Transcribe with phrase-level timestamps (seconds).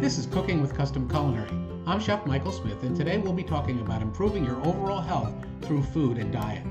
[0.00, 1.50] This is Cooking with Custom Culinary.
[1.86, 5.30] I'm Chef Michael Smith, and today we'll be talking about improving your overall health
[5.60, 6.66] through food and diet.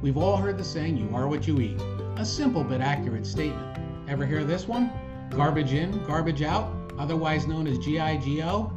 [0.00, 1.80] We've all heard the saying, you are what you eat.
[2.18, 3.80] A simple but accurate statement.
[4.08, 4.92] Ever hear this one?
[5.30, 8.70] Garbage in, garbage out, otherwise known as GIGO?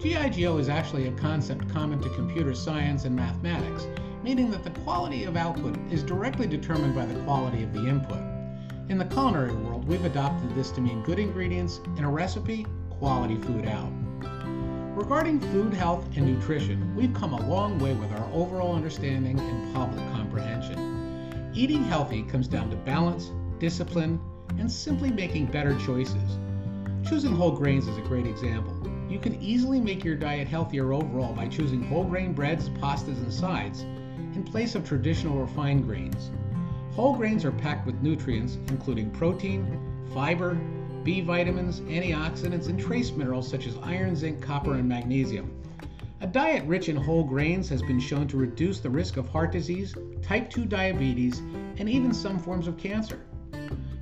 [0.00, 3.86] GIGO is actually a concept common to computer science and mathematics,
[4.22, 8.22] meaning that the quality of output is directly determined by the quality of the input.
[8.88, 12.64] In the culinary world, we've adopted this to mean good ingredients in a recipe,
[13.02, 13.90] quality food out.
[14.96, 19.74] Regarding food health and nutrition, we've come a long way with our overall understanding and
[19.74, 21.50] public comprehension.
[21.52, 24.20] Eating healthy comes down to balance, discipline,
[24.56, 26.38] and simply making better choices.
[27.04, 28.72] Choosing whole grains is a great example.
[29.10, 33.32] You can easily make your diet healthier overall by choosing whole grain breads, pastas, and
[33.32, 36.30] sides in place of traditional refined grains.
[36.92, 40.56] Whole grains are packed with nutrients including protein, fiber,
[41.04, 45.50] B vitamins, antioxidants, and trace minerals such as iron, zinc, copper, and magnesium.
[46.20, 49.50] A diet rich in whole grains has been shown to reduce the risk of heart
[49.50, 51.40] disease, type 2 diabetes,
[51.78, 53.20] and even some forms of cancer.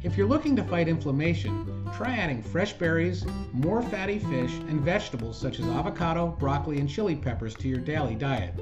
[0.03, 5.39] If you're looking to fight inflammation, try adding fresh berries, more fatty fish, and vegetables
[5.39, 8.55] such as avocado, broccoli, and chili peppers to your daily diet.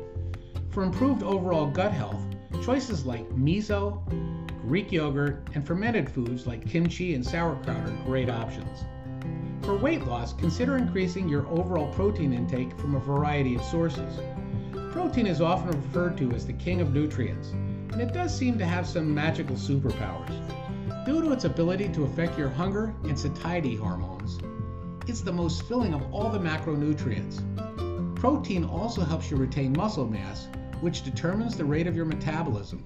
[0.71, 2.21] For improved overall gut health,
[2.63, 4.03] choices like miso,
[4.69, 8.85] Greek yogurt, and fermented foods like kimchi and sauerkraut are great options.
[9.63, 14.21] For weight loss, consider increasing your overall protein intake from a variety of sources.
[14.93, 17.49] Protein is often referred to as the king of nutrients,
[17.93, 20.37] and it does seem to have some magical superpowers.
[21.07, 24.39] Due to its ability to affect your hunger and satiety hormones,
[25.07, 27.41] it's the most filling of all the macronutrients.
[28.17, 30.49] Protein also helps you retain muscle mass,
[30.83, 32.85] which determines the rate of your metabolism.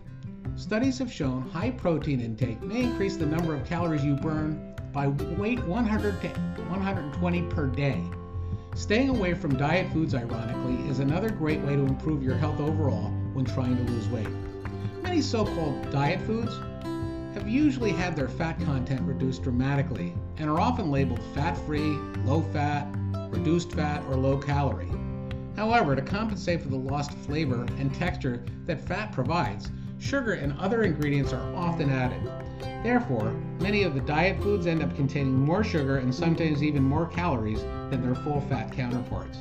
[0.57, 5.09] Studies have shown high protein intake may increase the number of calories you burn by
[5.09, 8.03] weight 100 to 120 per day.
[8.75, 13.11] Staying away from diet foods, ironically, is another great way to improve your health overall
[13.33, 14.29] when trying to lose weight.
[15.03, 16.55] Many so called diet foods
[17.35, 22.43] have usually had their fat content reduced dramatically and are often labeled fat free, low
[22.53, 22.87] fat,
[23.31, 24.93] reduced fat, or low calorie.
[25.57, 29.71] However, to compensate for the lost flavor and texture that fat provides,
[30.03, 32.21] sugar and other ingredients are often added.
[32.83, 33.31] Therefore,
[33.61, 37.63] many of the diet foods end up containing more sugar and sometimes even more calories
[37.91, 39.39] than their full fat counterparts.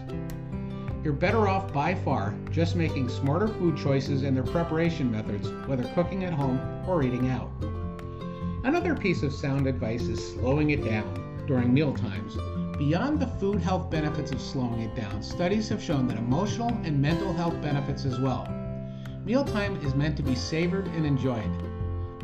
[1.03, 5.83] You're better off by far just making smarter food choices and their preparation methods, whether
[5.95, 7.49] cooking at home or eating out.
[8.63, 12.37] Another piece of sound advice is slowing it down during meal times.
[12.77, 17.01] Beyond the food health benefits of slowing it down, studies have shown that emotional and
[17.01, 18.60] mental health benefits as well.
[19.23, 21.49] Mealtime is meant to be savored and enjoyed.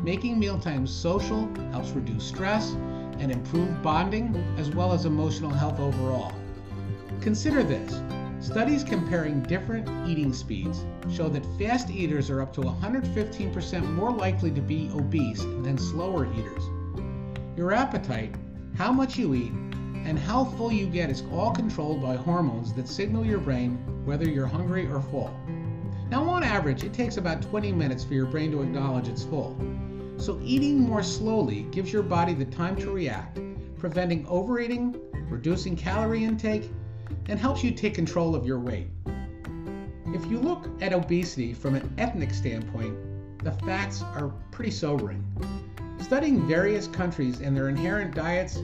[0.02, 2.72] Making mealtime social helps reduce stress
[3.20, 6.32] and improve bonding as well as emotional health overall.
[7.20, 8.02] Consider this
[8.44, 14.50] studies comparing different eating speeds show that fast eaters are up to 115% more likely
[14.50, 16.64] to be obese than slower eaters.
[17.56, 18.34] Your appetite,
[18.76, 19.52] how much you eat,
[20.04, 24.28] and how full you get is all controlled by hormones that signal your brain whether
[24.28, 25.32] you're hungry or full.
[26.10, 29.56] Now, on average, it takes about 20 minutes for your brain to acknowledge it's full.
[30.16, 33.38] So, eating more slowly gives your body the time to react,
[33.78, 34.96] preventing overeating,
[35.28, 36.70] reducing calorie intake,
[37.28, 38.88] and helps you take control of your weight.
[40.06, 42.96] If you look at obesity from an ethnic standpoint,
[43.44, 45.22] the facts are pretty sobering.
[46.00, 48.56] Studying various countries and their inherent diets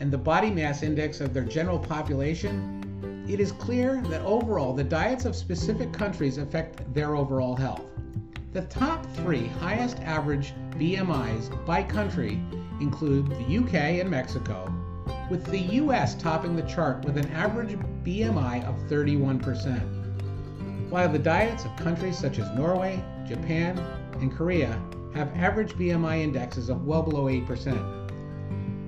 [0.00, 2.81] and the body mass index of their general population,
[3.28, 7.84] it is clear that overall the diets of specific countries affect their overall health.
[8.52, 12.42] The top three highest average BMIs by country
[12.80, 14.72] include the UK and Mexico,
[15.30, 19.80] with the US topping the chart with an average BMI of 31%.
[20.90, 23.78] While the diets of countries such as Norway, Japan,
[24.20, 24.80] and Korea
[25.14, 28.01] have average BMI indexes of well below 8%.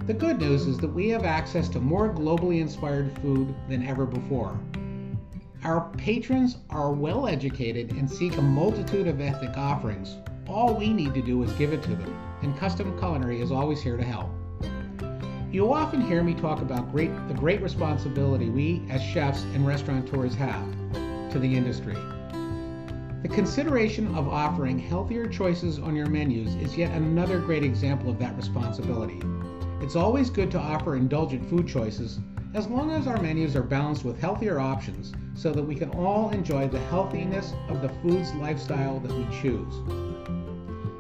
[0.07, 4.05] The good news is that we have access to more globally inspired food than ever
[4.05, 4.61] before.
[5.63, 10.17] Our patrons are well educated and seek a multitude of ethnic offerings.
[10.47, 13.81] All we need to do is give it to them, and Custom Culinary is always
[13.81, 14.29] here to help.
[15.51, 20.35] You'll often hear me talk about great, the great responsibility we as chefs and restaurateurs
[20.35, 20.71] have
[21.31, 21.97] to the industry.
[23.23, 28.19] The consideration of offering healthier choices on your menus is yet another great example of
[28.19, 29.19] that responsibility.
[29.85, 32.19] It's always good to offer indulgent food choices
[32.55, 36.31] as long as our menus are balanced with healthier options so that we can all
[36.31, 39.75] enjoy the healthiness of the foods lifestyle that we choose.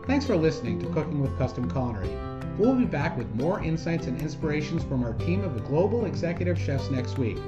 [0.06, 2.10] Thanks for listening to Cooking with Custom Culinary.
[2.58, 6.90] We'll be back with more insights and inspirations from our team of global executive chefs
[6.90, 7.38] next week.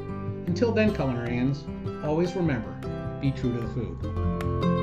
[0.47, 1.67] Until then, culinarians,
[2.03, 2.73] always remember
[3.21, 4.75] be true to the food.